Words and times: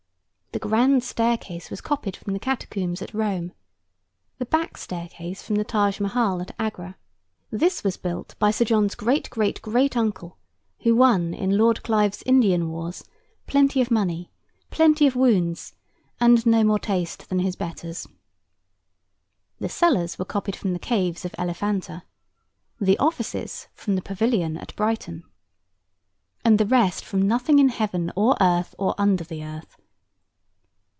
The 0.53 0.59
grand 0.67 1.01
staircase 1.01 1.69
was 1.69 1.79
copied 1.79 2.17
from 2.17 2.33
the 2.33 2.39
Catacombs 2.39 3.01
at 3.01 3.13
Rome. 3.13 3.53
The 4.37 4.45
back 4.45 4.75
staircase 4.75 5.41
from 5.41 5.55
the 5.55 5.63
Tajmahal 5.63 6.41
at 6.41 6.53
Agra. 6.59 6.97
This 7.49 7.85
was 7.85 7.95
built 7.95 8.35
by 8.37 8.51
Sir 8.51 8.65
John's 8.65 8.93
great 8.93 9.29
great 9.29 9.61
great 9.61 9.95
uncle, 9.95 10.37
who 10.81 10.93
won, 10.93 11.33
in 11.33 11.57
Lord 11.57 11.83
Clive's 11.83 12.21
Indian 12.25 12.69
Wars, 12.69 13.05
plenty 13.47 13.79
of 13.79 13.89
money, 13.89 14.29
plenty 14.69 15.07
of 15.07 15.15
wounds, 15.15 15.73
and 16.19 16.45
no 16.45 16.65
more 16.65 16.79
taste 16.79 17.29
than 17.29 17.39
his 17.39 17.55
betters. 17.55 18.05
The 19.59 19.69
cellars 19.69 20.19
were 20.19 20.25
copied 20.25 20.57
from 20.57 20.73
the 20.73 20.79
caves 20.79 21.23
of 21.23 21.33
Elephanta. 21.39 22.03
The 22.79 22.97
offices 22.99 23.69
from 23.73 23.95
the 23.95 24.01
Pavilion 24.01 24.57
at 24.57 24.75
Brighton. 24.75 25.23
And 26.43 26.57
the 26.59 26.65
rest 26.65 27.05
from 27.05 27.21
nothing 27.25 27.57
in 27.59 27.69
heaven, 27.69 28.11
or 28.17 28.35
earth, 28.41 28.75
or 28.77 28.95
under 28.97 29.23
the 29.23 29.45
earth. 29.45 29.77